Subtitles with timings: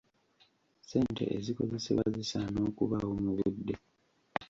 [0.81, 3.75] Ssente ezikozesebwa zisaana okubaawo mu budde.